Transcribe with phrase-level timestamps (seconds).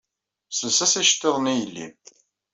[0.49, 1.95] Ssels-as iceṭṭiḍen i yelli-m.